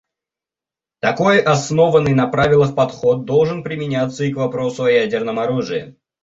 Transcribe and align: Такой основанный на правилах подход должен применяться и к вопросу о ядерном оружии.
Такой 0.99 1.39
основанный 1.39 2.15
на 2.15 2.25
правилах 2.27 2.73
подход 2.73 3.25
должен 3.25 3.61
применяться 3.61 4.23
и 4.23 4.33
к 4.33 4.37
вопросу 4.37 4.85
о 4.85 4.91
ядерном 4.91 5.37
оружии. 5.37 5.95